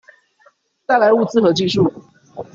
[0.87, 1.93] 帶來物資和技術